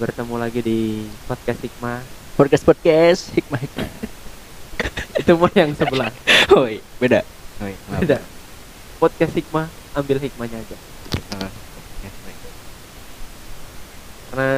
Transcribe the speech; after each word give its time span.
bertemu 0.00 0.34
lagi 0.40 0.60
di 0.64 1.04
podcast 1.28 1.60
Hikmah. 1.60 2.00
podcast 2.40 2.64
podcast 2.64 3.20
hikmah 3.36 3.60
hikmah 3.60 3.88
Itu 5.20 5.36
mah 5.36 5.52
yang 5.52 5.76
sebelah. 5.76 6.08
iya, 6.72 6.80
beda 6.96 7.20
maaf. 7.60 8.00
Beda. 8.00 8.18
Podcast 9.00 9.32
Hikmah, 9.36 9.66
ambil 9.96 10.16
hikmahnya 10.20 10.58
aja. 10.60 10.76
Ah, 11.36 11.50
ya, 12.04 12.10
baik. 12.24 12.38
Karena 14.30 14.50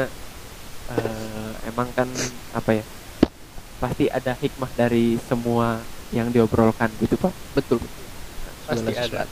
eh, 0.93 1.51
emang 1.71 1.89
kan 1.95 2.09
apa 2.55 2.71
ya? 2.83 2.85
Pasti 3.83 4.07
ada 4.07 4.39
hikmah 4.39 4.71
dari 4.79 5.19
semua 5.27 5.83
yang 6.15 6.31
diobrolkan 6.31 6.91
gitu, 7.03 7.19
Pak. 7.19 7.33
betul 7.59 7.83
Pasti 8.69 8.95
ada. 8.95 9.27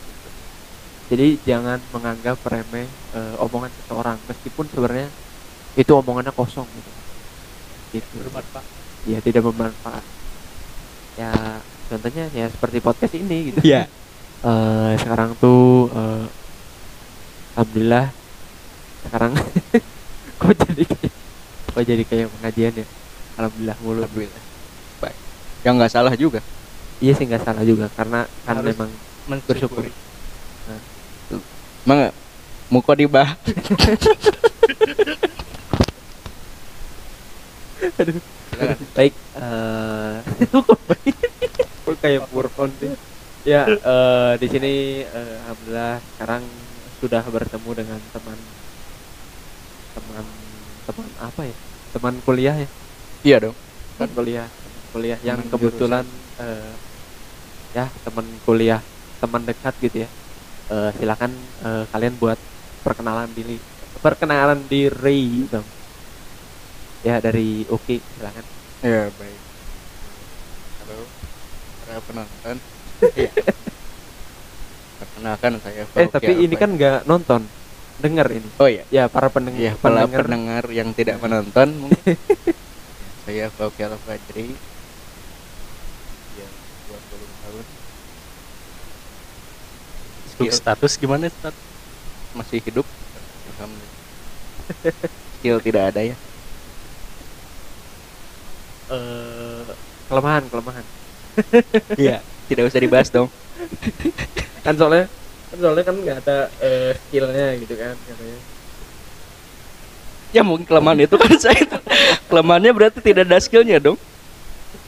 Jadi 1.11 1.43
jangan 1.43 1.83
menganggap 1.91 2.39
remeh 2.47 2.87
eh, 3.15 3.35
omongan 3.43 3.71
seseorang 3.83 4.19
meskipun 4.31 4.67
sebenarnya 4.71 5.11
itu 5.79 5.93
omongannya 5.95 6.33
kosong 6.35 6.67
gitu. 6.67 6.91
Gitu. 7.99 8.15
bermanfaat 8.27 8.67
Ya 9.09 9.19
tidak 9.23 9.43
bermanfaat. 9.47 10.05
Ya 11.19 11.33
contohnya 11.91 12.31
ya 12.35 12.47
seperti 12.51 12.79
podcast 12.79 13.15
ini 13.19 13.53
gitu. 13.55 13.61
Iya. 13.63 13.91
Eh, 14.41 14.93
sekarang 14.99 15.37
tuh 15.37 15.93
eh, 15.93 16.27
alhamdulillah 17.61 18.09
sekarang 19.05 19.33
kok 20.41 20.53
jadi 20.65 20.83
kayak 20.85 21.13
kok 21.73 21.85
jadi 21.85 22.05
kayak 22.05 22.27
pengajian 22.39 22.73
ya 22.73 22.87
alhamdulillah 23.37 23.77
mulu 23.85 24.01
alhamdulillah 24.05 24.43
baik 25.01 25.17
yang 25.65 25.75
nggak 25.77 25.93
salah 25.93 26.15
juga 26.17 26.41
iya 27.01 27.13
sih 27.17 27.25
nggak 27.29 27.45
salah 27.45 27.65
juga 27.65 27.89
karena 27.97 28.25
kan 28.49 28.61
Harus 28.61 28.77
memang 28.77 28.91
mensyukuri 29.29 29.93
emang 31.85 32.13
muka 37.81 38.03
dibah 38.07 38.25
baik 38.97 39.15
eh 39.17 40.17
kok 41.85 41.97
kayak 42.03 42.23
purkon 42.31 42.71
sih 42.81 42.93
ya 43.47 43.65
eh, 43.67 44.33
di 44.37 44.47
sini 44.53 44.73
eh, 45.05 45.37
alhamdulillah 45.49 46.05
sekarang 46.15 46.45
sudah 47.01 47.25
bertemu 47.25 47.71
dengan 47.73 48.01
teman 48.13 48.41
teman 49.97 50.27
teman 50.87 51.09
apa 51.19 51.43
ya? 51.49 51.57
Teman 51.91 52.15
kuliah 52.23 52.57
ya? 52.67 52.69
Iya 53.25 53.37
dong. 53.49 53.57
Teman 53.97 54.11
kuliah 54.15 54.49
kuliah 54.93 55.19
yang 55.23 55.41
Teman 55.41 55.51
kebetulan 55.53 56.07
eh, 56.39 56.75
ya 57.73 57.87
teman 58.05 58.27
kuliah 58.45 58.83
teman 59.23 59.43
dekat 59.49 59.75
gitu 59.81 59.97
ya. 60.07 60.09
Eh, 60.71 60.91
silakan 61.01 61.33
eh, 61.65 61.85
kalian 61.91 62.15
buat 62.21 62.39
perkenalan 62.85 63.33
diri 63.33 63.61
perkenalan 64.01 64.69
diri 64.71 65.49
dong 65.51 65.69
ya 67.01 67.17
dari 67.21 67.65
Uki 67.65 67.97
silakan 67.97 68.45
ya 68.85 69.09
baik 69.09 69.41
halo 70.85 70.99
para 71.85 72.01
penonton 72.05 72.57
iya 73.17 73.31
perkenalkan 75.01 75.53
saya 75.65 75.83
eh 75.85 75.89
Fauki 75.89 76.13
tapi 76.13 76.33
ini 76.37 76.55
Alfred. 76.57 76.61
kan 76.61 76.71
nggak 76.77 76.99
nonton 77.09 77.43
denger 78.01 78.27
ini 78.37 78.49
oh 78.61 78.69
iya 78.69 78.85
ya 78.93 79.05
para 79.09 79.33
pendeng 79.33 79.57
Iya, 79.57 79.77
para 79.81 80.05
pendengar 80.05 80.25
pendengar 80.29 80.65
yang 80.73 80.93
tidak 80.97 81.17
menonton 81.21 81.69
mungkin. 81.89 82.17
saya 83.29 83.53
Fauki 83.53 83.85
Al 83.85 83.97
Fajri. 84.01 84.57
Ya, 86.41 86.49
20 86.89 87.45
tahun. 87.45 87.65
Skill 90.33 90.53
status 90.57 90.93
gimana 90.97 91.29
stat 91.29 91.53
masih 92.33 92.65
hidup. 92.65 92.89
Alhamdulillah. 93.57 93.93
Skill 95.41 95.61
tidak 95.61 95.83
ada 95.93 96.01
ya. 96.01 96.17
Eh, 98.91 99.63
kelemahan 100.11 100.45
kelemahan. 100.51 100.85
Iya, 102.03 102.19
tidak 102.51 102.69
usah 102.69 102.81
dibahas 102.83 103.09
dong. 103.09 103.31
kan 104.67 104.75
soalnya 104.77 105.07
kan 105.51 105.59
soalnya 105.63 105.85
kan 105.87 105.97
nggak 105.97 106.19
ada 106.27 106.39
eh, 106.61 106.93
skillnya 107.09 107.49
gitu 107.63 107.75
kan 107.79 107.95
katanya. 107.95 108.39
Ya 110.31 110.43
mungkin 110.47 110.67
kelemahan 110.67 111.07
itu 111.07 111.17
kan 111.17 111.33
saya 111.43 111.59
itu. 111.59 111.79
Kelemahannya 112.27 112.73
berarti 112.75 112.99
tidak 113.03 113.31
ada 113.31 113.39
skillnya 113.39 113.79
dong. 113.79 113.99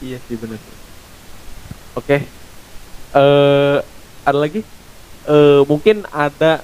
iya 0.03 0.19
sih 0.27 0.35
benar. 0.35 0.59
Oke. 1.95 2.27
Eh 3.15 3.77
ada 4.23 4.37
lagi? 4.39 4.61
Eh 5.27 5.61
mungkin 5.67 6.03
ada 6.11 6.63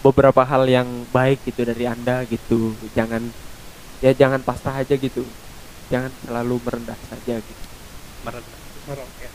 beberapa 0.00 0.40
hal 0.46 0.64
yang 0.64 0.88
baik 1.10 1.44
gitu 1.44 1.66
dari 1.66 1.84
anda 1.86 2.22
gitu. 2.26 2.74
Jangan 2.94 3.26
ya 4.00 4.16
jangan 4.16 4.40
pasrah 4.40 4.80
aja 4.80 4.96
gitu 4.96 5.26
jangan 5.92 6.12
selalu 6.22 6.54
merendah 6.66 6.98
saja 7.10 7.34
gitu 7.42 7.66
merendah 8.24 8.60
meroket 8.86 9.32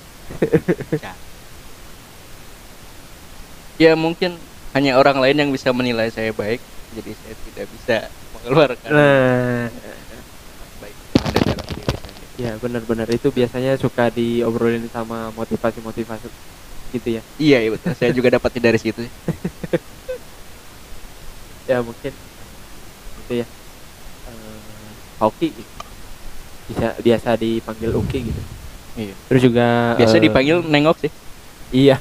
Ya 3.75 3.91
mungkin 3.99 4.47
hanya 4.71 4.95
orang 4.99 5.19
lain 5.19 5.35
yang 5.35 5.51
bisa 5.51 5.75
menilai 5.75 6.07
saya 6.11 6.31
baik. 6.31 6.63
Jadi 6.95 7.11
saya 7.17 7.35
tidak 7.35 7.67
bisa 7.67 8.07
mengeluarkan 8.31 8.87
nah 8.87 9.67
baik 10.79 10.95
ada 11.19 11.39
dalam 11.43 11.67
diri 11.75 11.95
saya. 11.97 12.13
ya 12.35 12.51
benar-benar 12.59 13.07
itu 13.11 13.31
biasanya 13.31 13.79
suka 13.79 14.11
diobrolin 14.11 14.87
sama 14.91 15.31
motivasi-motivasi 15.31 16.27
gitu 16.95 17.09
ya 17.19 17.21
Iya, 17.35 17.57
iya 17.65 17.69
betul. 17.73 17.91
Saya 17.97 18.11
juga 18.15 18.29
dapatnya 18.35 18.71
dari 18.71 18.79
situ. 18.79 19.01
ya 21.69 21.81
mungkin 21.81 22.13
itu 23.19 23.33
ya 23.41 23.47
eh 24.27 24.91
hoki 25.21 25.47
gitu. 25.63 25.74
Bisa 26.65 26.97
biasa 26.97 27.29
dipanggil 27.35 27.91
Uki 27.91 28.19
gitu 28.25 28.41
Iya. 28.95 29.11
terus 29.27 29.41
juga 29.43 29.67
Biasa 29.95 30.15
eh, 30.15 30.23
dipanggil 30.23 30.57
nengok 30.63 30.97
sih. 30.97 31.11
iya 31.69 31.99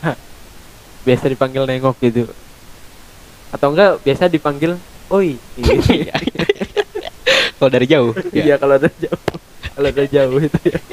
biasa 1.07 1.27
dipanggil 1.27 1.65
nengok 1.65 1.97
gitu 2.01 2.31
atau 3.51 3.69
enggak 3.71 3.99
biasa 4.01 4.27
dipanggil 4.27 4.79
oi 5.09 5.35
gitu. 5.55 5.75
Kalau 7.55 7.71
dari 7.71 7.87
jauh. 7.87 8.13
iya 8.31 8.55
kalau 8.55 8.77
dari 8.77 8.93
jauh 8.99 9.21
kalau 9.73 9.91
dari 9.91 10.07
jauh 10.07 10.37
itu 10.39 10.59
ya 10.65 10.79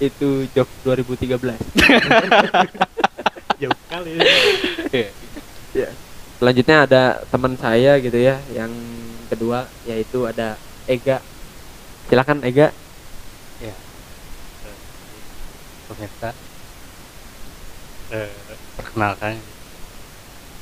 itu 0.00 0.28
job 0.50 0.68
2013 0.84 1.40
jauh 3.56 3.78
kali 3.88 4.10
Iya. 4.90 5.08
ya 5.72 5.88
selanjutnya 6.36 6.76
ada 6.84 7.02
teman 7.26 7.54
saya 7.56 7.96
gitu 7.98 8.16
ya 8.16 8.36
yang 8.50 8.70
kedua 9.28 9.66
yaitu 9.88 10.24
ada 10.28 10.56
Ega. 10.84 11.20
Silakan 12.08 12.44
Ega. 12.44 12.70
Ya. 13.58 13.74
Eh, 14.64 14.78
pemirsa. 15.88 16.30
Eh, 18.12 18.32
perkenalkan. 18.76 19.40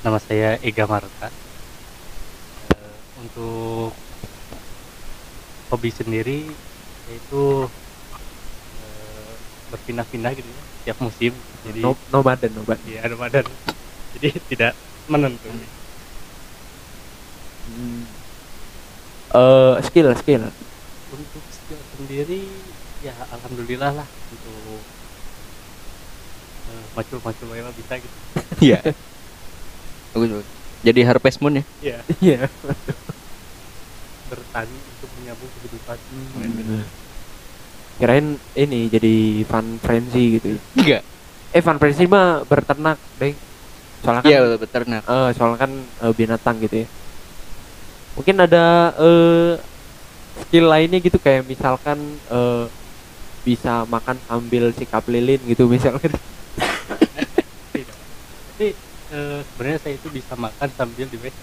Nama 0.03 0.19
saya 0.23 0.59
Ega 0.62 0.84
Marta. 0.87 1.28
Eh, 2.71 2.97
untuk 3.23 3.95
hobi 5.73 5.91
sendiri 5.91 6.47
yaitu 7.11 7.43
eh, 8.79 9.34
berpindah-pindah 9.73 10.33
gitu 10.39 10.49
ya 10.49 10.62
tiap 10.83 10.99
musim. 10.99 11.33
Jadi 11.62 11.79
no 11.79 11.94
nomaden 12.11 12.50
nomaden 12.59 12.83
ya 12.91 13.06
Ramadan 13.06 13.47
jadi 14.19 14.29
tidak 14.50 14.73
menentu. 15.09 15.49
Hmm. 17.62 18.05
Eh, 19.32 19.75
skill 19.82 20.12
skill 20.12 20.44
untuk 21.09 21.44
skill 21.48 21.81
sendiri 21.97 22.44
ya 23.00 23.16
alhamdulillah 23.32 23.93
lah 23.97 24.09
untuk 24.28 24.84
eh, 26.69 26.84
macul-macul 26.93 27.46
wae 27.49 27.62
mah 27.64 27.73
bisa 27.73 27.94
gitu 27.96 28.17
Iya. 28.69 28.79
Bagus, 30.12 30.29
bagus. 30.31 30.49
Jadi 30.82 31.00
Harvest 31.00 31.38
Moon 31.40 31.56
ya. 31.56 31.64
ya 31.81 31.99
iya 32.20 32.38
bertani 34.31 34.76
untuk 34.76 35.08
menyambung 35.17 35.50
kehidupan 35.56 35.99
kirain 37.96 38.26
ini 38.52 38.81
jadi 38.88 39.14
fun 39.44 39.67
frenzy 39.79 40.25
gitu 40.37 40.46
ya. 40.49 40.61
Enggak. 40.76 41.02
eh 41.52 41.62
fun 41.62 41.76
frenzy 41.76 42.05
mah 42.05 42.44
berternak 42.44 42.96
deh 43.17 43.32
soalnya 44.02 44.20
kan 44.20 44.29
Iya, 44.29 44.38
betul 44.43 44.58
beternak. 44.61 45.02
eh, 45.05 45.29
soalnya 45.32 45.58
kan 45.58 45.73
eh, 45.79 46.12
binatang 46.12 46.56
gitu 46.61 46.76
ya 46.84 46.88
mungkin 48.12 48.37
ada 48.38 48.64
eh, 48.94 49.53
skill 50.43 50.67
lainnya 50.69 50.99
gitu 50.99 51.17
kayak 51.17 51.44
misalkan 51.44 51.99
eh, 52.29 52.64
bisa 53.43 53.82
makan 53.85 54.17
sambil 54.23 54.70
sikap 54.70 55.03
lilin 55.09 55.41
gitu 55.44 55.67
misalkan 55.67 56.12
Tidak. 57.73 57.97
jadi 58.55 58.69
eh, 59.11 59.38
sebenarnya 59.43 59.79
saya 59.81 59.94
itu 59.97 60.09
bisa 60.09 60.32
makan 60.35 60.69
sambil 60.73 61.06
di 61.06 61.19
WC 61.19 61.38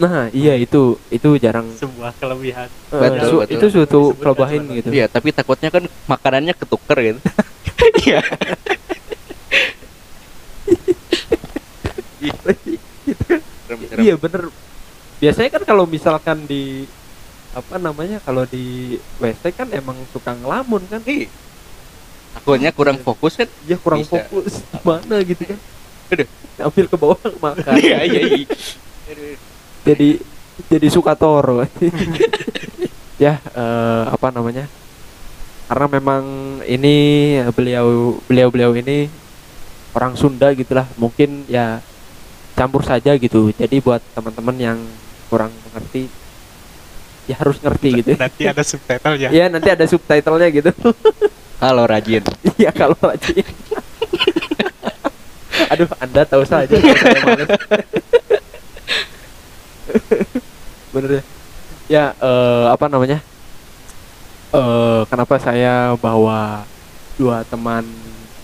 nah 0.00 0.32
iya 0.32 0.56
itu 0.56 0.96
itu 1.12 1.36
jarang 1.36 1.68
sebuah 1.76 2.16
kelebihan 2.16 2.68
eh, 2.88 3.00
Betul, 3.04 3.28
su- 3.28 3.40
betul. 3.44 3.52
itu 3.52 3.66
suatu 3.68 4.00
kelebihan 4.16 4.64
gitu 4.72 4.88
Iya, 4.90 5.06
tapi 5.06 5.28
takutnya 5.30 5.68
kan 5.68 5.84
makanannya 6.08 6.56
ketuker 6.56 6.98
gitu. 7.04 7.20
Iya. 8.00 8.20
Iya 14.00 14.14
bener 14.16 14.48
biasanya 15.20 15.50
kan 15.52 15.62
kalau 15.68 15.84
misalkan 15.84 16.48
di 16.48 16.88
apa 17.50 17.82
namanya 17.82 18.22
kalau 18.22 18.46
di 18.46 18.94
WC 19.18 19.52
kan 19.52 19.68
emang 19.74 19.98
suka 20.14 20.32
ngelamun 20.38 20.82
kan? 20.86 21.02
Ih, 21.06 21.26
takutnya 22.34 22.70
kurang 22.70 22.98
fokus 23.02 23.36
kan? 23.36 23.48
Ya 23.66 23.76
kurang 23.76 24.06
Bisa. 24.06 24.22
fokus. 24.22 24.62
Mana 24.86 25.20
gitu 25.22 25.44
kan? 25.44 25.58
Aduh. 26.10 26.28
ambil 26.60 26.86
ke 26.92 26.96
bawah 26.98 27.20
makan. 27.40 27.72
Iya 27.80 27.98
iya 28.04 28.20
iya. 28.26 28.46
Jadi 29.86 30.20
jadi 30.68 30.86
suka 30.90 31.14
toro. 31.14 31.62
Ya 33.20 33.36
eh, 33.36 34.04
apa 34.08 34.32
namanya? 34.32 34.64
Karena 35.68 35.86
memang 35.92 36.24
ini 36.64 37.36
beliau 37.52 38.16
beliau 38.24 38.48
beliau 38.48 38.72
ini 38.72 39.12
orang 39.92 40.16
Sunda 40.16 40.48
gitulah. 40.56 40.88
Mungkin 40.96 41.44
ya 41.44 41.84
campur 42.56 42.80
saja 42.80 43.12
gitu. 43.20 43.52
Jadi 43.52 43.76
buat 43.84 44.00
teman-teman 44.16 44.56
yang 44.56 44.78
kurang 45.30 45.54
mengerti 45.70 46.10
ya 47.30 47.38
harus 47.38 47.62
ngerti 47.62 48.02
gitu 48.02 48.18
nanti 48.18 48.50
ada 48.50 48.66
subtitle 48.66 49.14
ya 49.14 49.30
ya 49.30 49.46
nanti 49.46 49.70
ada 49.70 49.86
subtitlenya 49.86 50.48
gitu 50.50 50.74
halo 51.62 51.86
rajin 51.86 52.26
Iya 52.60 52.76
kalau 52.76 52.92
rajin. 53.00 53.40
Aduh, 55.72 55.88
Anda 55.96 56.28
tahu 56.28 56.44
saja. 56.44 56.68
Bener 60.92 61.10
ya. 61.16 61.22
Ya, 61.90 62.04
eh, 62.20 62.66
apa 62.68 62.84
namanya? 62.92 63.24
Eh, 64.52 65.00
kenapa 65.08 65.40
saya 65.40 65.96
bawa 65.96 66.68
dua 67.16 67.40
teman 67.48 67.88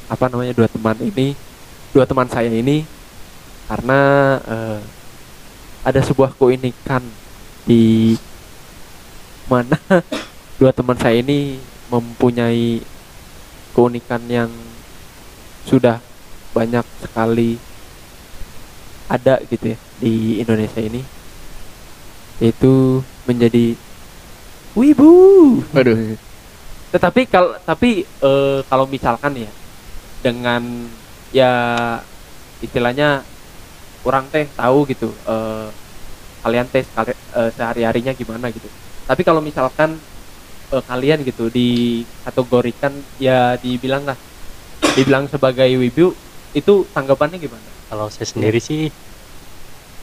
apa 0.08 0.32
namanya 0.32 0.56
dua 0.56 0.68
teman 0.70 0.96
ini, 1.04 1.36
dua 1.92 2.08
teman 2.08 2.32
saya 2.32 2.48
ini 2.48 2.88
karena 3.68 4.00
eh, 4.48 4.80
ada 5.86 6.02
sebuah 6.02 6.34
keunikan 6.34 7.06
di 7.62 8.18
mana 9.46 9.78
dua 10.58 10.74
teman 10.74 10.98
saya 10.98 11.22
ini 11.22 11.62
mempunyai 11.86 12.82
keunikan 13.70 14.18
yang 14.26 14.50
sudah 15.62 16.02
banyak 16.50 16.82
sekali 16.98 17.62
ada 19.06 19.38
gitu 19.46 19.76
ya 19.76 19.78
di 20.02 20.42
Indonesia 20.42 20.82
ini 20.82 21.06
yaitu 22.42 23.00
menjadi 23.24 23.78
wibu. 24.74 25.12
Waduh. 25.70 26.18
Tetapi 26.90 27.22
kalau 27.30 27.54
tapi 27.62 28.02
eh, 28.04 28.58
kalau 28.66 28.90
misalkan 28.90 29.38
ya 29.38 29.50
dengan 30.20 30.90
ya 31.30 31.52
istilahnya 32.60 33.22
orang 34.08 34.30
teh 34.34 34.46
tahu 34.54 34.78
gitu 34.92 35.08
eh, 35.26 35.68
kalian 36.44 36.66
teh 36.72 36.82
sekali- 36.86 37.18
eh, 37.38 37.50
sehari-harinya 37.56 38.12
gimana 38.20 38.46
gitu. 38.54 38.68
Tapi 39.08 39.22
kalau 39.28 39.40
misalkan 39.42 39.90
eh, 40.74 40.82
kalian 40.90 41.22
gitu 41.28 41.44
dikategorikan 41.50 42.92
ya 43.18 43.58
dibilang 43.60 44.04
lah 44.10 44.18
dibilang 44.96 45.24
sebagai 45.30 45.68
wibu 45.82 46.16
itu 46.56 46.74
tanggapannya 46.94 47.38
gimana? 47.38 47.70
kalau 47.90 48.10
saya 48.10 48.26
sendiri 48.26 48.58
sih 48.58 48.90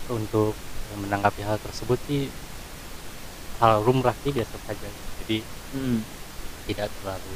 untuk 0.08 0.56
menanggapi 0.94 1.42
hal 1.44 1.58
tersebut 1.60 2.00
sih 2.08 2.22
hal 3.60 3.82
rumrah 3.86 4.16
sih 4.24 4.32
biasa 4.36 4.56
saja 4.68 4.88
jadi 5.20 5.38
tidak 6.68 6.88
terlalu 7.00 7.36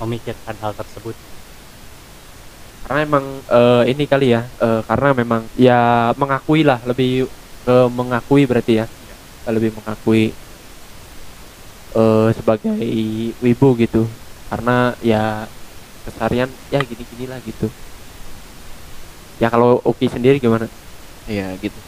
memikirkan 0.00 0.56
hal 0.58 0.72
tersebut 0.74 1.14
Karena 2.82 2.98
emang 3.06 3.24
eh, 3.46 3.82
ini 3.94 4.04
kali 4.10 4.34
ya 4.34 4.40
eh, 4.58 4.80
karena 4.88 5.08
memang 5.14 5.42
ya 5.54 6.10
mengakui 6.18 6.66
lah 6.66 6.82
lebih 6.82 7.30
ke 7.62 7.74
mengakui 7.98 8.42
berarti 8.50 8.72
ya 8.82 8.86
lebih 9.46 9.70
mengakui 9.78 10.34
eh 11.96 12.28
sebagai 12.38 12.80
wibu 13.44 13.68
gitu 13.82 13.98
karena 14.50 14.96
ya 15.00 15.48
keseharian 16.04 16.50
ya 16.72 16.80
gini-gini 16.90 17.24
lah 17.30 17.38
gitu 17.44 17.72
ya 19.40 19.48
kalau 19.52 19.80
Oki 19.84 20.06
sendiri 20.08 20.38
gimana 20.42 20.68
Iya 21.28 21.56
gitu. 21.62 21.80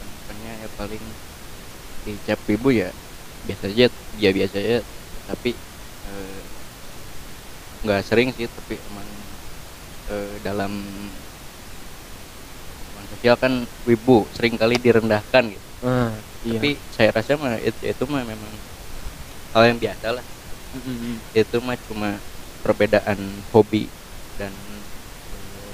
Makanya 0.00 0.50
ya 0.64 0.68
paling 0.72 1.04
dicap 2.04 2.40
ibu 2.50 2.68
ya 2.74 2.92
biasa 3.46 3.64
aja, 3.72 3.86
ya 4.16 4.30
biasa 4.36 4.56
aja. 4.62 4.78
Tapi 5.28 5.50
nggak 7.82 8.02
sering 8.08 8.28
sih, 8.36 8.46
tapi 8.56 8.74
emang 8.88 9.31
eh, 10.12 10.36
dalam 10.46 10.72
sosial 13.10 13.34
kan 13.42 13.52
wibu 13.88 14.18
sering 14.34 14.54
kali 14.60 14.76
direndahkan 14.84 15.44
gitu. 15.56 15.68
ah 15.82 16.24
iya 16.42 16.60
Tapi 16.60 16.84
saya 16.94 17.10
rasa 17.16 17.32
mah 17.42 17.56
itu, 17.68 17.80
itu 17.92 18.04
mah 18.12 18.24
memang 18.32 18.54
hal 19.54 19.62
yang 19.70 19.78
biasa 19.80 20.08
lah. 20.16 20.26
Mm-mm. 20.74 21.22
Itu 21.32 21.56
mah 21.64 21.76
cuma 21.80 22.08
perbedaan 22.64 23.44
hobi 23.52 23.92
dan 24.36 24.84
eh, 25.32 25.72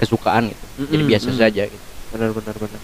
kesukaan 0.00 0.52
gitu. 0.52 0.66
Jadi 0.92 1.02
Mm-mm, 1.02 1.08
biasa 1.10 1.30
mm. 1.30 1.36
saja 1.36 1.62
gitu. 1.68 1.86
benar 2.12 2.30
benar 2.38 2.56
benar 2.62 2.82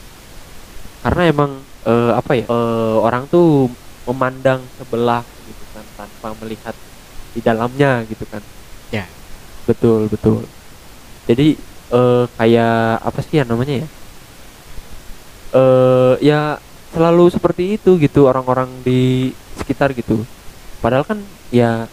karena 1.05 1.23
emang 1.33 1.51
eh, 1.87 2.13
apa 2.21 2.33
ya 2.41 2.45
eh, 2.49 2.97
orang 3.07 3.25
tuh 3.33 3.47
memandang 4.09 4.61
sebelah 4.77 5.25
gitu 5.41 5.65
kan 5.73 5.87
tanpa 5.97 6.29
melihat 6.37 6.77
di 7.35 7.41
dalamnya 7.45 8.05
gitu 8.11 8.25
kan 8.29 8.45
Ya. 8.93 9.17
betul 9.69 10.09
betul 10.13 10.49
jadi 11.29 11.57
eh, 11.93 12.25
kayak 12.37 12.77
apa 13.01 13.21
sih 13.25 13.41
ya 13.41 13.45
namanya 13.45 13.85
ya 13.85 13.89
eh 15.55 16.15
ya 16.21 16.41
selalu 16.95 17.31
seperti 17.31 17.79
itu 17.79 17.99
gitu 17.99 18.27
orang-orang 18.27 18.71
di 18.83 19.31
sekitar 19.59 19.95
gitu 19.95 20.23
padahal 20.83 21.07
kan 21.07 21.19
ya 21.55 21.87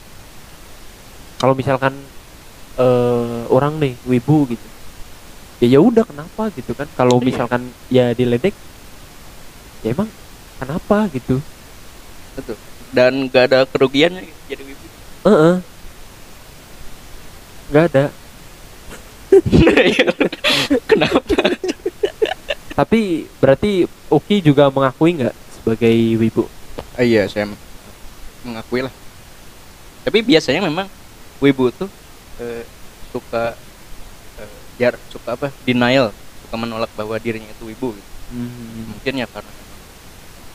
kalau 1.37 1.53
misalkan 1.57 1.93
eh 2.77 3.41
orang 3.49 3.77
nih 3.81 3.93
wibu 4.07 4.49
gitu 4.49 4.67
ya 5.61 5.77
ya 5.77 5.79
udah 5.81 6.05
kenapa 6.05 6.49
gitu 6.57 6.73
kan 6.73 6.89
kalau 6.97 7.21
misalkan 7.21 7.69
ya 7.93 8.13
diledek 8.17 8.53
ya 9.85 9.93
emang 9.93 10.09
kenapa 10.57 11.05
gitu 11.13 11.41
Betul. 12.31 12.55
Dan 12.91 13.27
nggak 13.27 13.43
ada 13.51 13.59
kerugiannya 13.67 14.23
jadi 14.47 14.63
wibu. 14.63 14.85
Heeh. 15.27 15.55
nggak 17.71 17.85
ada 17.91 18.05
Kenapa? 20.89 21.35
tapi 22.71 23.27
berarti 23.37 23.85
Uki 24.11 24.41
juga 24.43 24.67
mengakui 24.71 25.15
nggak 25.21 25.35
sebagai 25.59 25.95
wibu 26.17 26.47
Ah, 26.95 27.03
iya, 27.07 27.23
saya 27.27 27.47
mengakui 28.43 28.83
lah. 28.83 28.93
Tapi 30.03 30.19
biasanya 30.25 30.61
memang 30.65 30.87
wibu 31.39 31.71
tuh 31.71 31.87
eh, 32.41 32.63
suka 33.13 33.55
eh, 34.39 34.51
jar 34.75 34.99
suka 35.07 35.39
apa? 35.39 35.47
Denial, 35.63 36.11
suka 36.45 36.55
menolak 36.59 36.91
bahwa 36.97 37.15
dirinya 37.21 37.47
itu 37.47 37.63
wibu. 37.69 37.95
Gitu. 37.95 38.09
Hmm. 38.35 38.91
Mungkin 38.97 39.13
ya 39.23 39.27
karena 39.29 39.51
memang 39.51 39.79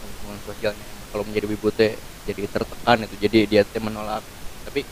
hubungan 0.02 0.38
sosialnya 0.44 0.86
kalau 1.12 1.24
menjadi 1.24 1.46
wibu 1.48 1.68
teh 1.72 1.92
jadi 2.26 2.42
tertekan 2.50 3.06
itu, 3.06 3.14
jadi 3.22 3.38
dia 3.48 3.62
teh 3.64 3.80
menolak. 3.80 4.22
Tapi 4.66 4.84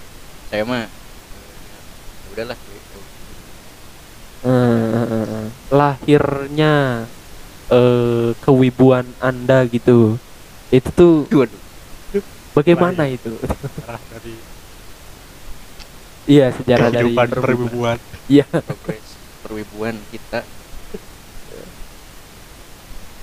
saya 0.49 0.63
mah 0.65 0.87
ya 0.87 2.27
udahlah 2.33 2.57
gitu. 2.57 3.01
Eh, 4.45 4.51
eh, 4.53 5.09
eh, 5.09 5.47
lahirnya 5.73 7.09
eh 7.73 8.37
kewibuan 8.45 9.09
anda 9.17 9.65
gitu. 9.73 10.21
Itu 10.69 10.89
tuh 10.93 11.49
bagaimana 12.53 13.09
itu? 13.09 13.33
Arah 13.89 14.03
dari 14.13 14.37
iya 16.29 16.53
sejarah 16.53 16.93
dari 16.93 17.09
kehidupan 17.09 17.29
perwibuan. 17.41 17.97
perwibuan. 17.97 17.99
Iya. 18.29 18.45
Progres 18.53 19.09
perwibuan 19.41 19.97
kita. 20.13 20.41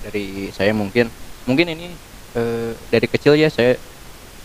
Dari 0.02 0.50
saya 0.50 0.74
mungkin 0.74 1.06
mungkin 1.46 1.66
ini 1.70 1.94
eh, 2.34 2.74
dari 2.90 3.06
kecil 3.06 3.38
ya 3.38 3.46
saya 3.46 3.78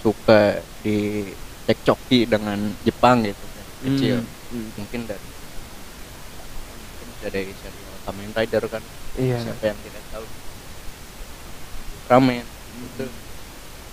suka 0.05 0.61
dicekcoki 0.85 2.29
dengan 2.29 2.69
Jepang 2.85 3.25
gitu 3.25 3.41
dari 3.41 3.73
kecil. 3.81 4.17
Hmm. 4.21 4.69
mungkin 4.77 5.01
dari 5.09 5.25
mungkin 5.25 5.33
bisa 5.33 5.46
dari 7.21 7.49
serial 7.49 7.95
Kamen 8.05 8.31
Rider 8.31 8.63
kan? 8.69 8.83
Iya. 9.17 9.37
Siapa 9.41 9.63
yang 9.67 9.79
tidak 9.81 10.03
tahu? 10.13 10.25
Ramen. 12.07 12.45
Itu. 12.77 13.05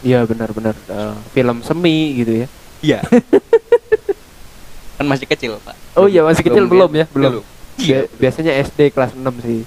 Iya 0.05 0.19
benar-benar 0.29 0.77
eh, 0.77 1.15
film 1.33 1.65
semi 1.65 2.21
gitu 2.21 2.45
ya. 2.45 2.49
Iya. 2.85 2.99
Kan 5.01 5.07
masih 5.11 5.27
kecil 5.27 5.59
pak. 5.65 5.75
Oh 5.99 6.07
iya 6.07 6.23
masih 6.23 6.45
kecil 6.47 6.69
belum 6.71 6.93
ya? 6.95 7.07
Belum. 7.11 7.43
Iya, 7.81 8.07
Bia- 8.07 8.11
biasanya 8.29 8.53
SD 8.63 8.95
kelas 8.95 9.17
6 9.19 9.27
sih. 9.43 9.67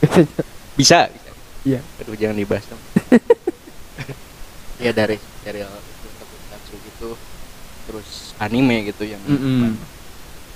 Biasanya. 0.00 0.32
Bisa 0.72 0.98
bisa. 1.12 1.30
Iya. 1.68 1.80
Aduh 2.00 2.16
jangan 2.16 2.36
dibahas 2.38 2.64
dong. 2.70 2.82
Ya 4.82 4.90
dari 4.90 5.14
serial 5.46 5.70
itu 5.70 6.74
gitu. 6.74 7.14
Terus 7.86 8.34
anime 8.42 8.82
gitu 8.90 9.06
yang 9.06 9.22
Mm-mm. 9.30 9.78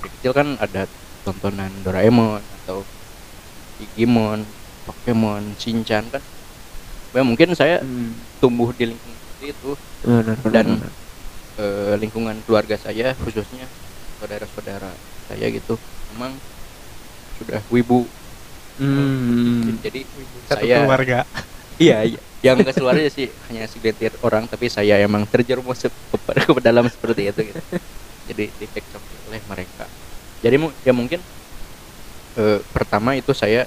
dari 0.03 0.09
kecil 0.11 0.31
kan 0.35 0.59
ada 0.59 0.83
tontonan 1.27 1.83
Doraemon 1.83 2.39
atau 2.63 2.87
Digimon 3.75 4.47
Pokemon 4.87 5.43
Shinchan 5.59 6.07
kan 6.07 6.23
ya 7.11 7.23
mungkin 7.25 7.51
saya 7.51 7.83
Hmm. 7.83 8.13
tumbuh 8.39 8.71
di 8.71 8.87
lingkungan 8.87 9.17
seperti 9.19 9.45
itu 9.51 9.71
Benar, 9.99 10.37
benar, 10.39 10.53
Dan- 10.53 10.79
benar. 10.79 10.91
eh, 11.57 11.93
lingkungan 11.99 12.35
keluarga 12.45 12.75
saya 12.77 13.11
khususnya 13.17 13.65
saudara-saudara 14.15 14.95
saya 15.27 15.45
gitu 15.51 15.75
memang 16.07 16.39
sudah 17.35 17.59
wibu 17.67 18.07
Hmm. 18.77 19.81
jadi 19.81 20.05
satu 20.45 20.61
saya 20.61 20.85
keluarga 20.85 21.25
iya 21.81 22.05
iya. 22.05 22.21
yang 22.45 22.61
ke 22.61 22.69
keluarga 22.71 23.09
sih 23.09 23.33
hanya 23.49 23.65
segelintir 23.65 24.13
orang 24.21 24.45
tapi 24.45 24.69
saya 24.69 25.01
emang 25.01 25.25
terjerumus 25.25 25.81
ke, 25.81 25.89
ke 26.45 26.61
dalam 26.61 26.85
seperti 26.85 27.33
itu 27.33 27.41
gitu 27.49 27.61
jadi 28.29 28.53
dicekcoki 28.53 29.17
oleh 29.25 29.41
mereka 29.49 29.89
jadi 30.39 30.55
ya 30.83 30.93
mungkin 30.93 31.19
eh, 32.35 32.59
pertama 32.69 33.13
itu 33.13 33.31
saya 33.31 33.65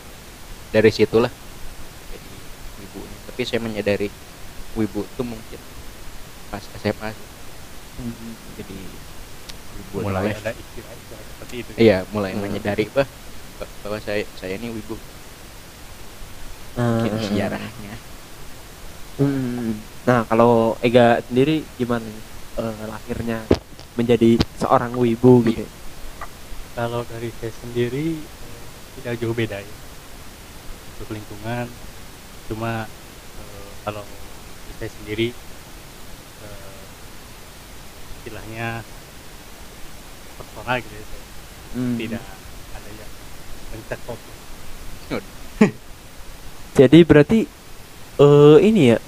dari 0.71 0.91
situlah 0.91 1.31
jadi 2.09 2.29
wibu 2.79 3.01
tapi 3.27 3.43
saya 3.43 3.61
menyadari 3.61 4.09
wibu 4.75 5.03
itu 5.03 5.23
mungkin 5.23 5.61
pas 6.49 6.63
SMA. 6.79 7.11
Hmm. 8.01 8.33
jadi 8.57 8.79
wibu 9.77 9.97
mulai 10.03 10.33
ada 10.33 10.51
seperti 10.55 11.55
itu 11.63 11.71
iya 11.77 12.03
mulai 12.09 12.33
Hmm. 12.35 12.43
menyadari 12.47 12.87
bah 12.91 13.07
bahwa 13.83 13.99
saya 14.01 14.25
saya 14.35 14.57
ini 14.57 14.71
wibu 14.71 14.95
Nah, 16.71 17.03
gitu 17.03 17.19
sejarahnya 17.29 17.95
Hmm. 19.21 19.77
Nah, 20.09 20.25
kalau 20.25 20.81
Ega 20.81 21.21
sendiri 21.29 21.61
gimana? 21.77 22.09
Eh, 22.57 22.85
lahirnya 22.89 23.45
menjadi 23.93 24.41
seorang 24.57 24.97
wibu 24.97 25.45
gitu. 25.45 25.61
Kalau 26.73 27.03
dari 27.05 27.31
saya 27.35 27.53
sendiri 27.57 28.15
eh, 28.17 28.63
tidak 28.97 29.15
jauh 29.19 29.33
beda 29.33 29.59
ya 29.59 29.75
untuk 30.95 31.11
lingkungan 31.13 31.67
cuma 32.47 32.87
eh, 33.37 33.69
kalau 33.83 34.03
saya 34.77 34.91
sendiri 34.93 35.29
eh, 36.41 36.81
istilahnya 38.17 38.83
personal 40.37 40.79
gitu 40.79 40.95
ya 40.95 41.05
saya 41.05 41.19
Hmm. 41.71 41.95
tidak 41.95 42.19
ada 42.75 42.91
yang 42.91 43.11
mencakup 43.71 44.19
Jadi 46.75 46.99
berarti 47.03 47.39
eh 48.19 48.59
ini 48.61 48.91
ya 48.91 48.99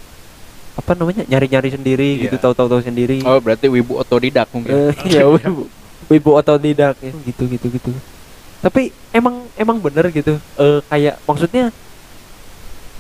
apa 0.73 0.93
namanya 0.95 1.27
nyari-nyari 1.27 1.69
sendiri 1.69 2.09
Iya. 2.17 2.31
gitu 2.31 2.37
tahu-tahu 2.39 2.81
sendiri. 2.81 3.19
oh 3.23 3.43
berarti 3.43 3.67
wibu 3.67 3.99
otodidak 3.99 4.47
mungkin 4.55 4.95
ya 5.05 5.27
wibu, 5.35 5.67
wibu 6.13 6.31
otodidak 6.41 6.97
ya 7.01 7.13
gitu 7.29 7.43
gitu 7.49 7.67
gitu. 7.73 7.91
Tapi 8.65 8.95
emang 9.13 9.51
emang 9.59 9.79
bener 9.85 10.07
gitu. 10.15 10.39
Eh 10.59 10.81
kayak 10.91 11.21
maksudnya 11.29 11.73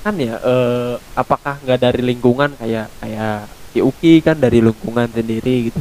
kan 0.02 0.14
ya 0.18 0.34
eh 0.42 0.94
apakah 1.14 1.62
nggak 1.62 1.78
dari 1.78 2.00
lingkungan 2.02 2.50
kayak 2.58 2.90
kayak 2.98 3.54
si 3.70 3.78
Uki 3.78 4.18
kan 4.26 4.36
dari 4.44 4.58
lingkungan 4.58 5.08
sendiri 5.14 5.70
gitu. 5.70 5.80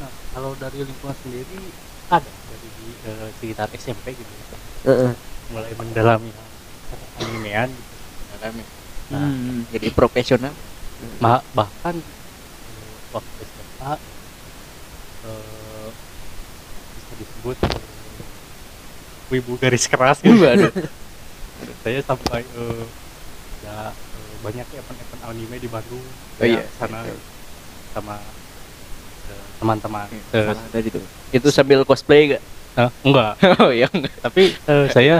nah 0.00 0.10
kalau 0.32 0.56
dari 0.56 0.80
lingkungan 0.88 1.14
sendiri 1.14 1.76
ada 2.08 2.32
dari 2.48 2.96
eh, 3.04 3.28
sekitar 3.36 3.68
SMP 3.76 4.16
gitu 4.16 4.32
ya 4.32 4.46
Heeh. 4.88 5.12
mulai 5.52 5.72
mendalami 5.76 6.32
hal 6.32 6.50
animean 7.20 7.68
gitu. 7.76 7.94
Alami. 8.32 8.64
Nah, 9.12 9.28
Hmm. 9.28 9.68
jadi 9.68 9.92
profesional 9.92 10.56
Ma- 11.20 11.44
bahkan 11.52 12.00
waktu 13.12 13.34
SMA 13.44 13.92
eh, 15.22 15.88
bisa 16.96 17.11
disebut 17.22 17.56
wibu 19.28 19.56
garis 19.56 19.84
keras 19.86 20.20
gitu. 20.20 20.36
Waduh. 20.36 20.70
saya 21.80 21.98
sampai 22.00 22.42
eh, 22.42 22.84
ya 23.62 23.88
eh, 23.88 24.32
banyak 24.40 24.66
event-event 24.68 25.20
anime 25.24 25.56
di 25.56 25.66
Bandung 25.66 26.02
Oh 26.36 26.44
iya. 26.44 26.62
Sana 26.74 27.00
sama 27.90 28.16
eh, 29.24 29.42
teman-teman 29.56 30.06
Iya. 30.10 30.20
Eh, 30.32 30.42
Salah 30.44 30.64
tadi 30.68 30.88
tuh. 30.90 31.02
itu 31.30 31.46
sambil 31.48 31.78
cosplay 31.82 32.30
gak 32.30 32.42
eh, 32.74 32.88
enggak 33.02 33.32
oh 33.62 33.70
ya 33.70 33.86
enggak. 33.88 34.12
tapi 34.20 34.52
eh, 34.52 34.86
saya 34.90 35.14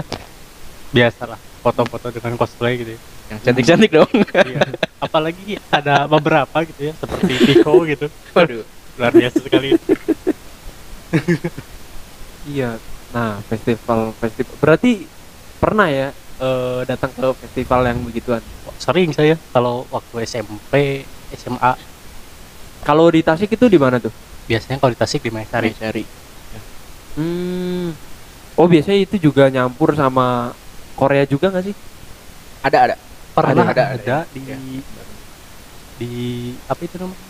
biasalah 0.89 1.37
foto-foto 1.59 2.11
dengan 2.11 2.35
cosplay 2.35 2.77
gitu 2.77 2.91
ya. 2.93 2.99
yang 3.25 3.37
cantik 3.41 3.63
cantik 3.65 3.89
dong 3.89 4.09
Iya. 4.35 4.59
apalagi 4.99 5.57
ada 5.69 6.05
beberapa 6.05 6.57
gitu 6.65 6.81
ya 6.85 6.93
seperti 6.93 7.33
Pico 7.41 7.73
gitu 7.87 8.05
waduh 8.31 8.61
luar 8.93 9.09
biasa 9.11 9.37
sekali 9.41 9.73
Iya. 12.49 12.65
Nah, 13.13 13.29
festival 13.49 13.99
festival 14.21 14.55
berarti 14.63 14.89
pernah 15.61 15.87
ya 15.97 16.07
eh, 16.43 16.79
datang 16.89 17.11
ke 17.15 17.25
festival 17.43 17.81
yang 17.89 17.99
begituan. 18.07 18.43
sering 18.85 19.09
saya 19.17 19.35
kalau 19.53 19.87
waktu 19.95 20.15
SMP 20.31 20.73
SMA 21.31 21.71
Kalau 22.87 23.07
di 23.15 23.21
Tasik 23.27 23.49
itu 23.55 23.65
di 23.73 23.79
mana 23.79 23.97
tuh? 24.03 24.13
biasanya 24.49 24.77
kalau 24.79 24.91
di 24.95 24.99
Tasik 25.01 25.21
di 25.25 25.31
cari 25.51 25.69
Maesari 25.69 25.71
cari 25.79 26.03
Hmm. 27.17 27.93
Oh, 28.59 28.67
biasanya 28.69 28.99
itu 29.05 29.17
juga 29.27 29.43
nyampur 29.53 29.89
sama 29.97 30.53
Korea 30.99 31.25
juga 31.29 31.49
nggak 31.53 31.65
sih? 31.67 31.75
ada 32.63 32.77
ada 32.85 32.95
pernah 33.33 33.67
Ada, 33.71 33.71
ada, 33.73 33.83
ada, 33.97 34.15
di 34.33 34.41
ya. 34.45 34.57
di 35.99 36.05
apa 36.71 36.81
itu 36.87 36.95
namanya 37.01 37.29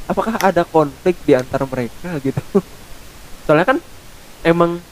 Apakah 0.07 0.39
ada 0.39 0.63
konflik 0.63 1.19
di 1.23 1.35
antara 1.35 1.67
mereka 1.67 2.19
gitu? 2.23 2.39
Soalnya 3.45 3.67
kan 3.75 3.79
emang 4.45 4.85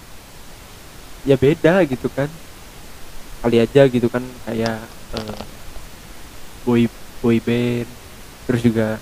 ya 1.30 1.36
beda 1.42 1.84
gitu 1.92 2.08
kan. 2.18 2.30
Kali 3.42 3.58
aja 3.64 3.82
gitu 3.94 4.08
kan 4.14 4.24
kayak 4.46 4.76
eh, 5.16 5.46
boy 6.66 6.82
boy 7.22 7.38
band 7.40 7.92
terus 8.46 8.62
juga 8.68 9.00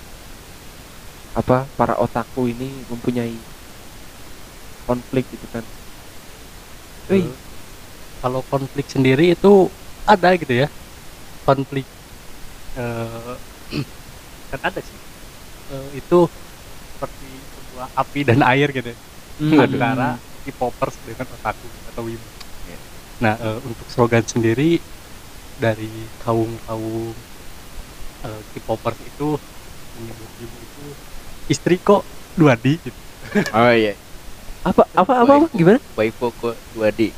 apa 1.39 1.57
para 1.77 1.95
otaku 2.05 2.41
ini 2.53 2.69
mempunyai 2.89 3.45
konflik 4.87 5.25
gitu 5.33 5.47
kan. 5.53 5.65
Wih, 7.09 7.27
Eh, 7.27 7.37
kalau 8.21 8.41
konflik 8.47 8.87
sendiri 8.91 9.35
itu 9.35 9.71
ada 10.07 10.29
gitu 10.41 10.53
ya 10.63 10.67
konflik 11.43 11.85
eh, 12.79 13.33
kan 14.51 14.59
ada 14.63 14.81
sih 14.81 15.03
Eh, 15.73 15.97
itu 15.97 16.19
seperti 16.93 17.29
sebuah 17.55 17.87
api 17.97 18.19
dan 18.27 18.45
air 18.45 18.69
gitu 18.69 18.93
ya, 18.93 18.97
hmm. 19.41 19.63
antara 19.63 20.09
K-popers 20.45 20.95
dengan 21.07 21.25
otaku 21.33 21.67
atau 21.89 22.03
wibu 22.05 22.27
Iya. 22.67 22.77
nah 23.23 23.33
eh, 23.39 23.59
untuk 23.63 23.87
slogan 23.89 24.21
sendiri 24.27 24.77
dari 25.57 25.89
kaum 26.21 26.51
kaum 26.69 27.15
eh, 28.27 28.41
K-popers 28.53 28.99
itu 29.01 29.39
menyebut 29.97 30.29
wibu 30.37 30.57
itu 30.61 30.83
istri 31.49 31.79
kok 31.81 32.05
2D 32.37 32.65
gitu. 32.83 32.99
oh 33.55 33.73
iya 33.73 33.95
apa 34.67 34.83
apa 34.93 35.13
apa, 35.25 35.33
apa? 35.41 35.47
gimana? 35.57 35.79
waifu 35.97 36.27
kok 36.37 36.55
2D 36.75 37.15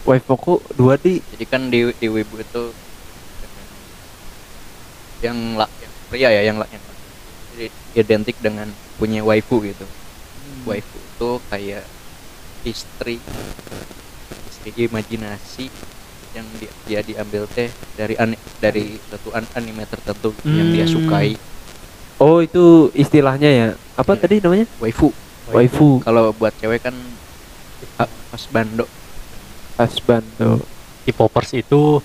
Waifuku 0.00 0.64
2D. 0.80 1.20
jadi 1.36 1.44
kan 1.44 1.68
di 1.68 1.92
di 1.92 2.08
wibu 2.08 2.40
itu 2.40 2.72
yang 5.20 5.36
la, 5.54 5.66
yang 5.68 5.92
pria 6.08 6.28
ya 6.30 6.42
yang 6.42 6.56
la, 6.56 6.66
yang 6.66 6.84
identik 7.92 8.36
dengan 8.38 8.68
punya 8.96 9.20
waifu 9.20 9.60
gitu 9.60 9.84
waifu 10.64 10.96
itu 10.96 11.30
kayak 11.46 11.84
istri 12.62 13.16
istri 14.46 14.70
imajinasi 14.78 15.68
yang 16.30 16.46
dia, 16.56 16.70
dia 16.86 17.00
diambil 17.02 17.44
teh 17.50 17.66
dari 17.92 18.14
ani, 18.14 18.38
dari 18.56 18.96
suatu 19.02 19.34
an- 19.34 19.50
anime 19.52 19.82
tertentu 19.84 20.30
yang 20.46 20.70
dia 20.70 20.84
Hmm. 20.84 20.94
sukai 20.96 21.30
Oh, 22.20 22.44
itu 22.44 22.92
istilahnya 22.92 23.48
ya. 23.48 23.68
Apa 23.96 24.12
Iya. 24.12 24.20
tadi 24.20 24.44
namanya? 24.44 24.68
waifu 24.76 25.08
Waifu. 25.48 26.04
kalau 26.04 26.30
buat 26.30 26.52
cewek 26.54 26.84
kan 26.84 26.92
husbando 28.30 28.84
Husband 29.74 30.22
tuh. 30.36 30.60
K-popers 31.02 31.56
itu 31.56 32.04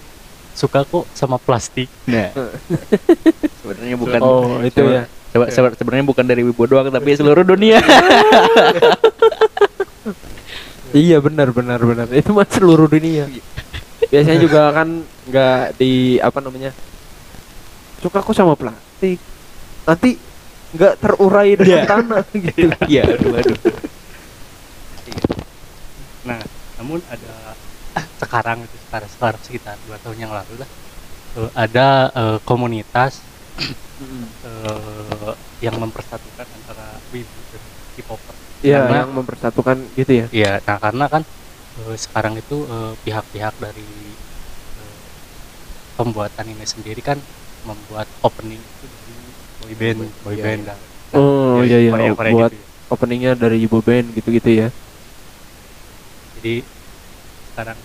suka 0.56 0.82
kok 0.82 1.04
sama 1.12 1.36
plastik 1.36 1.92
nah 2.06 2.32
sebenarnya 3.60 3.96
bukan 3.96 4.20
Oh, 4.20 4.58
itu 4.60 4.80
ya. 4.82 5.04
sebe- 5.30 5.76
sebenarnya 5.76 6.06
bukan 6.06 6.24
dari 6.24 6.42
wibu 6.42 6.64
doang 6.64 6.88
tapi 6.88 7.12
seluruh 7.20 7.44
dunia 7.44 7.84
Iya 10.96 11.20
benar 11.20 11.52
benar 11.52 11.76
benar. 11.78 12.08
Itu 12.08 12.32
mah 12.32 12.48
seluruh 12.48 12.88
dunia. 12.88 13.28
Biasanya 14.08 14.40
juga 14.40 14.72
kan 14.72 14.88
nggak 15.26 15.76
di 15.76 16.16
apa 16.18 16.40
namanya? 16.40 16.72
Suka 18.00 18.24
kok 18.24 18.32
sama 18.32 18.56
plastik. 18.56 19.20
Nanti 19.84 20.16
nggak 20.72 20.94
terurai 20.96 21.52
dengan 21.54 21.68
Iya. 21.78 21.84
tanah 21.86 22.24
gitu. 22.32 22.68
iya 22.88 23.04
aduh 23.06 23.32
aduh 23.34 23.58
Nah, 26.24 26.40
namun 26.76 27.00
ada 27.06 27.34
sekarang 28.36 28.68
itu 28.68 28.77
sekarang, 28.84 29.08
sekarang 29.15 29.42
sekitar 29.48 29.75
dua 29.80 29.96
tahun 30.04 30.27
yang 30.27 30.34
lalu 30.36 30.60
lah 30.60 30.70
eh, 31.39 31.51
ada 31.56 31.88
eh, 32.12 32.39
komunitas 32.44 33.32
eh, 34.44 35.34
yang 35.63 35.75
mempersatukan 35.80 36.48
antara 36.51 37.00
wibu 37.08 37.48
dan 37.48 37.63
K-popper. 37.96 38.36
Iya, 38.60 38.84
Karena- 38.84 39.08
yang 39.08 39.12
mempersatukan 39.15 39.77
gitu 39.96 40.12
ya. 40.12 40.25
Iya, 40.36 40.51
nah 40.68 40.77
karena 40.84 41.06
kan 41.08 41.24
eh, 41.80 41.96
sekarang 41.96 42.36
itu 42.36 42.58
pihak-pihak 43.08 43.56
dari 43.56 44.20
eh, 44.75 45.08
pembuat 45.96 46.36
anime 46.36 46.68
sendiri 46.68 47.00
kan 47.00 47.24
membuat 47.63 48.12
opening 48.20 48.68
itu 48.68 48.86
dari 48.92 49.32
boyband, 49.56 50.00
Iya, 50.12 50.24
boyband 50.27 50.62
iya. 50.68 50.75
dan 50.75 51.24
Oh 51.24 51.63
dari 51.63 51.68
iya 51.72 51.77
iya, 51.80 51.92
Korea-Korea 51.96 52.34
buat 52.36 52.51
gitu 52.51 52.58
ya. 52.60 52.68
openingnya 52.92 53.32
dari 53.39 53.58
Ibu 53.63 53.77
Band 53.80 54.08
gitu-gitu 54.12 54.50
ya. 54.51 54.68
Jadi 56.36 56.68
sekarang 57.48 57.80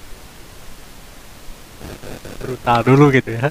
brutal 2.40 2.78
dulu 2.84 3.04
gitu 3.14 3.30
ya. 3.36 3.48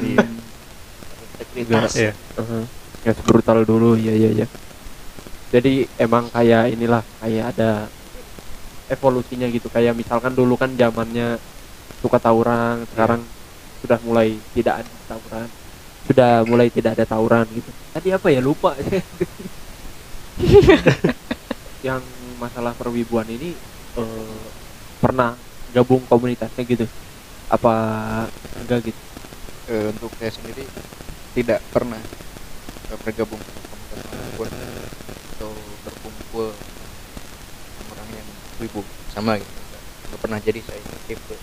Iya. 0.00 0.26
Integritas 1.40 1.92
Iya. 1.96 2.12
Uh-huh. 2.38 2.64
Nggak 3.00 3.14
sebrutal 3.16 3.58
dulu, 3.64 3.96
iya 3.96 4.12
iya 4.12 4.30
iya. 4.44 4.46
Jadi 5.50 5.88
emang 5.98 6.30
kayak 6.30 6.70
inilah, 6.70 7.02
kayak 7.18 7.56
ada 7.56 7.90
evolusinya 8.92 9.48
gitu. 9.50 9.66
Kayak 9.72 9.98
misalkan 9.98 10.36
dulu 10.36 10.54
kan 10.54 10.70
zamannya 10.76 11.40
suka 12.04 12.22
tawuran, 12.22 12.86
sekarang 12.92 13.24
sudah 13.82 13.98
mulai 14.04 14.36
tidak 14.52 14.84
ada 14.84 14.92
tawuran. 15.10 15.48
Sudah 16.06 16.32
mulai 16.44 16.68
tidak 16.70 16.92
ada 16.98 17.04
tawuran 17.08 17.46
gitu. 17.50 17.70
Tadi 17.96 18.08
apa 18.14 18.28
ya 18.30 18.40
lupa. 18.44 18.76
Yang 21.86 22.04
masalah 22.36 22.72
perwibuan 22.76 23.28
ini 23.28 23.56
eh, 23.96 24.40
pernah 25.00 25.34
gabung 25.72 26.04
komunitasnya 26.06 26.62
gitu. 26.66 26.86
Apa 27.50 27.74
enggak 28.62 28.78
gitu? 28.90 29.00
Eh, 29.70 29.86
untuk 29.90 30.10
saya 30.18 30.30
sendiri 30.34 30.64
tidak 31.34 31.60
pernah 31.70 31.98
eh, 32.90 32.98
bergabung 33.06 33.38
komunitas 33.38 34.00
mana 34.06 34.28
pun 34.34 34.48
atau 34.50 35.50
berkumpul 35.86 36.46
orang 37.90 38.08
yang 38.10 38.28
wibu 38.62 38.82
sama 39.14 39.38
gitu 39.38 39.50
nggak 40.10 40.20
pernah 40.20 40.38
jadi 40.42 40.60
saya 40.62 40.82
tipe 41.06 41.34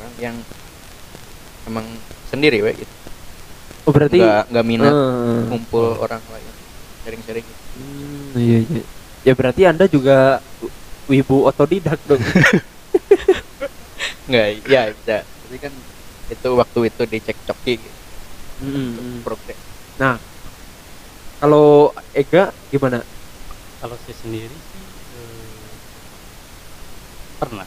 orang 0.00 0.12
yang 0.20 0.36
emang 1.68 1.86
sendiri 2.32 2.64
we 2.64 2.72
gitu 2.80 2.94
Oh 3.88 3.92
berarti 3.92 4.20
nggak 4.20 4.44
nggak 4.52 4.66
minat 4.68 4.92
eh, 4.92 5.42
kumpul 5.48 5.86
orang 6.00 6.20
lain 6.32 6.52
sharing-sharing 7.00 7.44
gitu. 7.44 7.62
Hmm, 7.80 8.36
iya, 8.36 8.58
iya. 8.60 8.82
Ya 9.24 9.32
berarti 9.32 9.62
Anda 9.64 9.88
juga 9.88 10.40
wibu 11.08 11.48
otodidak 11.48 11.98
dong. 12.04 12.20
nggak 14.30 14.46
ya 14.64 14.82
bisa 14.94 15.26
tapi 15.26 15.56
kan 15.58 15.72
itu 16.30 16.48
waktu 16.54 16.78
itu 16.86 17.02
dicek 17.04 17.36
coki 17.42 17.74
gitu, 17.76 17.98
Hmm, 18.60 19.24
progres 19.24 19.56
Nah, 19.96 20.16
kalau 21.36 21.90
Ega 22.12 22.52
gimana? 22.68 23.00
Kalau 23.80 23.96
saya 23.98 24.16
sendiri 24.16 24.52
sih 24.52 24.80
eh, 24.80 25.72
pernah 27.36 27.66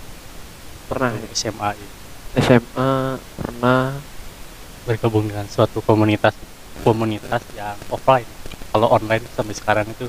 Pernah 0.86 1.10
waktu 1.12 1.34
SMA 1.34 1.70
itu 1.74 1.88
SMA, 2.34 2.94
pernah. 3.38 3.94
bergabung 4.84 5.26
dengan 5.30 5.48
suatu 5.48 5.80
komunitas 5.80 6.34
komunitas 6.82 7.40
yang 7.54 7.78
offline. 7.88 8.28
Kalau 8.70 8.90
online 8.90 9.24
sampai 9.32 9.56
sekarang 9.56 9.88
itu 9.88 10.06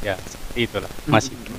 ya 0.00 0.14
seperti 0.16 0.58
itulah 0.64 0.90
masih 1.04 1.34
Hmm. 1.34 1.48